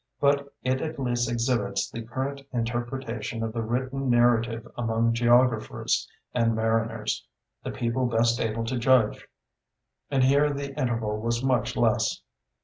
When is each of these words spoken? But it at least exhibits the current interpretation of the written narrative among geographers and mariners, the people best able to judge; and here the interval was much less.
But 0.19 0.51
it 0.63 0.81
at 0.81 0.97
least 0.99 1.29
exhibits 1.29 1.87
the 1.87 2.01
current 2.01 2.41
interpretation 2.51 3.43
of 3.43 3.53
the 3.53 3.61
written 3.61 4.09
narrative 4.09 4.67
among 4.75 5.13
geographers 5.13 6.09
and 6.33 6.55
mariners, 6.55 7.23
the 7.63 7.69
people 7.69 8.07
best 8.07 8.39
able 8.39 8.63
to 8.65 8.79
judge; 8.79 9.27
and 10.09 10.23
here 10.23 10.51
the 10.53 10.73
interval 10.75 11.19
was 11.21 11.43
much 11.43 11.77
less. 11.77 12.23